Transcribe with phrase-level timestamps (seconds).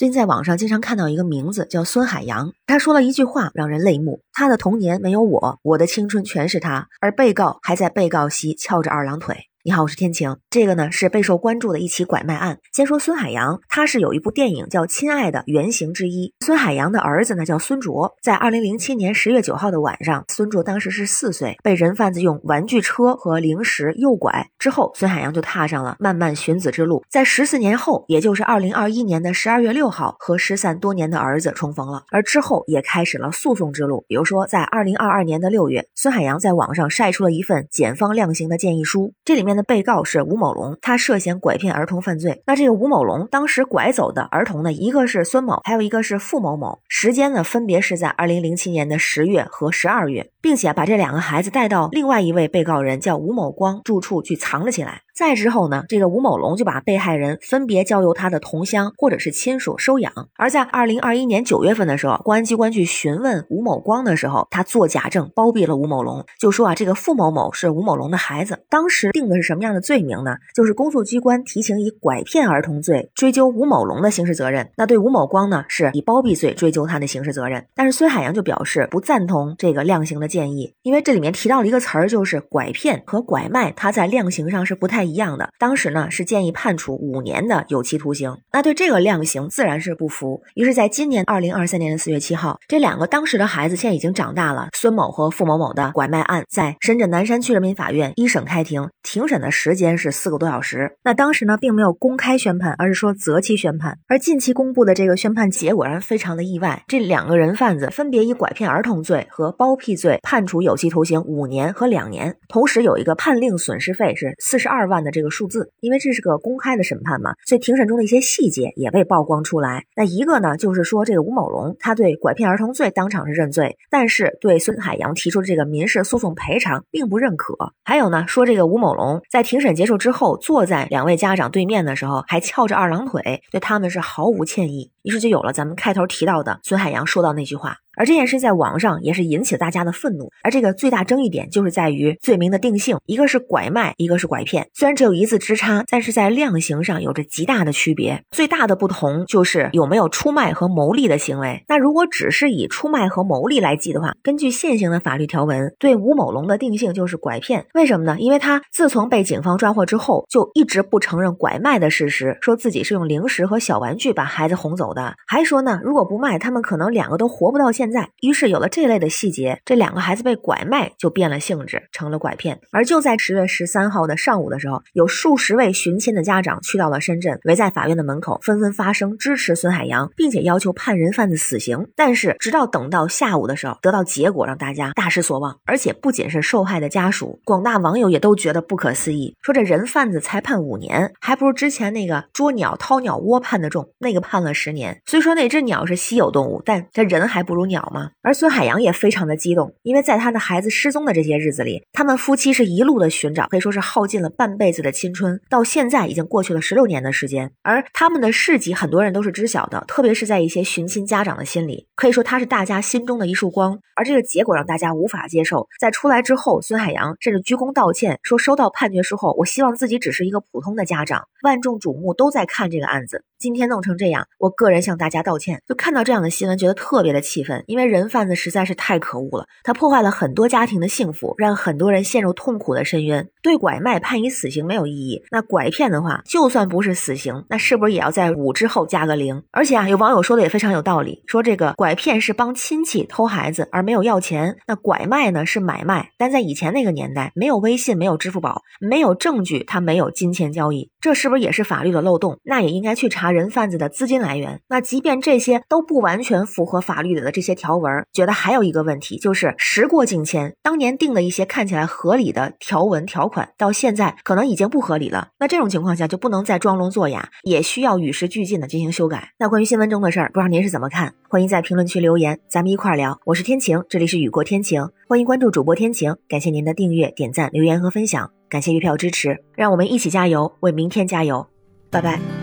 [0.00, 9.49] 最近在网上经常看到一个名字叫孙海洋，他说了一句话让人泪目：他的童年没有我，我的青春全是他，而被告还在被告席翘着二郎腿。
[9.62, 10.38] 你好，我是天晴。
[10.48, 12.60] 这个呢是备受关注的一起拐卖案。
[12.72, 16.32] 先说孙海洋，他是有一部电影叫《亲爱的》原型之一。
[16.40, 27.04] 孙海洋的儿子呢叫孙卓，在二零零七年十月九号的晚上，孙卓当时是四岁，被人贩子用玩具车和零食诱拐之后，孙海洋就踏上了漫漫寻子之路。
[27.10, 32.04] 在十四年后，也就是二零二一年的十二月六号，和失散多年的儿子重逢了。
[32.10, 34.06] 而之后也开始了诉讼之路。
[34.08, 39.49] 比如说，在二零二二年的六月，孙海洋在网上晒出了一份检方量刑的建议书，这里面。
[39.56, 42.42] 的被告是吴某龙，他涉嫌拐骗儿童犯罪。
[42.46, 46.78] 那这个吴某龙当时拐走的儿童呢，一个是孙某，还有一个是付某某。
[46.88, 55.02] 时间呢，分别是在二零零七年的十月和十二月，并且把这两个孩子带到另外一位被告人叫吴某光住处去藏了起来。
[55.20, 60.10] 再之后呢，这个吴某龙就把被害人分别交由他的同乡或者是亲属收养。
[60.38, 68.64] 而在二零二一年九月份的时候，公安机关去询问吴某光的时候，他做假证包庇了吴某龙，就说啊，这个付某某是吴某龙的孩子。
[68.70, 70.38] 当时定的是什么样的罪名呢？
[70.54, 77.66] 就是公诉机关提请以拐骗儿童罪追究吴某龙的刑事责任，那对吴某光呢是以包庇罪追究他的刑事责任。
[77.74, 85.09] 但是孙海洋就表示不赞同这个量刑的建议，因为这里面提到了一个词儿，就是拐骗和拐卖，它在量刑上是不太。
[85.10, 88.36] 一样的，当时呢是建议判处五年的有期徒刑。
[88.52, 90.40] 那对这个量刑自然是不服。
[90.54, 94.68] 于是，在今年二零二三年的四月七号，这两个当时的孩子现在已经长大了。
[94.72, 100.92] 孙某和付某某的拐卖案在深圳南山区人民法院一审开庭，庭审的时间是四个多小时。
[101.02, 103.98] 那当时呢并没有公开宣判，而是说择期宣判。
[104.06, 114.99] 而近期公布的这个宣判结果让人非常的意外，这两个人贩子分别以拐骗儿童罪和包庇罪判处有期徒刑五年和两年，同时有一个判令损失费是四十二万。
[115.02, 119.84] 的这个数字，因为这是个公开的审判嘛，所以庭审中的一些细节也被曝光出来。
[119.94, 127.54] 那一个呢，就是说这个吴某龙他对拐骗儿童罪当场是认罪，但是对孙海洋提出的这个民事诉讼赔偿并不认可。
[127.84, 134.90] 还有呢，说这个吴某龙在庭审结束之后，坐在两位家长对面的时候，还翘着二郎腿，对他们是毫无歉意。
[135.02, 137.76] 于是就有了咱们开头提到的孙海洋说到那句话。
[137.96, 144.68] 而这件事在网上也是引起了大家的愤怒，而这个最大争议点就是在于罪名的定性，一个是拐卖，一个是拐骗。
[144.72, 148.22] 虽然只有一字之差，但是在量刑上有着极大的区别。
[148.30, 151.62] 最大的不同就是有没有出卖和牟利的行为。
[151.68, 157.66] 那如果只是以出卖和牟利来计的话，根据现行的法律条文，对吴某龙的定性就是拐骗。
[157.74, 158.16] 为什么呢？
[158.18, 167.90] 因为他自从被警方抓获之后，就一直不承认拐卖的事实，说自己是用零食和小玩具把孩子哄走的，还说呢，如果不卖，他们可能两个都活不到现。
[167.90, 172.60] 在，于是有了这类的细节，这两个孩子被拐卖就变了性质，成了拐骗。
[172.70, 181.88] 而就在十月十三号的上午的时候，有数十位寻亲的家长去到了深圳，围在法院的门口，纷纷发声支持孙海洋，并且要求判人贩子死刑。
[181.96, 185.58] 但是，直到等到下午的时候，得到结果让大家大失所望。
[185.66, 194.79] 而且，不仅是受害的家属，广大网友也都觉得不可思议，说这人贩子才判五年，还不如之前那个捉鸟掏鸟窝判的重，那个判了十年。
[195.06, 197.80] 虽说那只鸟是稀有动物，但这人还不如鸟。
[197.90, 198.10] 吗？
[198.22, 205.40] 而孙海洋也非常的激动，因为在他的孩子失踪的这些日子里，他们夫妻是一路的寻找，可以说是耗尽了半辈子的青春。
[205.48, 213.80] 到现在已经过去了十六年的时间，而他们的事迹很多人都是知晓的，特别是在一些寻亲家长的心里，可以说他是大家心中的一束光。
[213.96, 225.62] 而这个结果让大家无法接受，在出来之后，孙海洋甚至鞠躬道歉，说收到判决书后，我希望自己只是一个普通的家长，万众瞩目都在看这个案子，今天弄成这样，我个人向大家道歉。
[225.66, 227.64] 就看到这样的新闻，觉得特别的气愤。
[227.66, 233.26] 因为人贩子实在是太可恶了，他破坏了很多家庭的幸福，让很多人陷入痛苦的深渊。
[233.42, 239.42] 对拐卖判以死刑没有意义，那拐骗的话，就算不是死刑，那是不是也要在五之后加个零？
[239.52, 252.38] 而且啊，有网友说的也非常有道理，说这个拐骗是帮亲戚偷孩子，而没有要钱；那拐卖呢是买卖，但在以前那个年代，没有微信，没有支付宝，没有证据，他没有金钱交易，这是不是也是法律的漏洞？
[252.44, 254.60] 那也应该去查人贩子的资金来源。
[254.68, 257.50] 那即便这些都不完全符合法律的这些。
[257.60, 265.28] 条文觉得还有一个问题，就是时过境迁，当年定的一些看起来合理的条文条款，到现在可能已经不合理了。
[265.38, 269.32] 那这种情况下就不能再装聋作哑，也需要与时俱进的进行修改。
[269.38, 271.12] 那关于新闻中的事儿，不知道您是怎么看？
[271.28, 273.20] 欢迎在评论区留言，咱们一块儿聊。
[273.26, 281.46] 我是天晴，这里是雨过天晴，欢迎关注主播天晴，感谢您的订阅、点赞、留言和分享，感谢月票支持，让我们一起加油，为明天加油，
[281.90, 282.39] 拜拜。